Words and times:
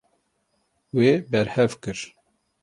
Wê 0.97 1.11
berhev 1.31 1.73
kir. 1.83 1.99